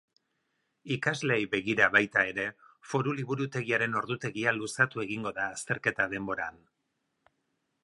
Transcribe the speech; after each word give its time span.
Ikasleei 0.93 1.43
begira 1.51 1.89
baita 1.95 2.23
ere, 2.29 2.45
foru 2.93 3.13
liburutegiaren 3.21 4.01
ordutegia 4.01 4.55
luzatu 4.57 5.05
egingo 5.07 5.37
da 5.39 5.47
azterketa 5.53 6.11
denboran. 6.17 6.61